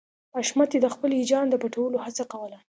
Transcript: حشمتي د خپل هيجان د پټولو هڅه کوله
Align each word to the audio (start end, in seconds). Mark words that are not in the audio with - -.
حشمتي 0.35 0.77
د 0.81 0.87
خپل 0.93 1.11
هيجان 1.19 1.45
د 1.49 1.55
پټولو 1.61 1.97
هڅه 2.05 2.23
کوله 2.31 2.57